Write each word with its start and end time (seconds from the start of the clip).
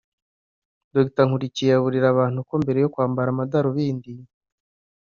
Dr 0.95 1.25
Nkurikiye 1.27 1.71
aburira 1.77 2.07
abantu 2.13 2.39
ko 2.47 2.53
mbere 2.63 2.77
yo 2.83 2.91
kwambara 2.93 3.27
amadarubindi 3.31 4.11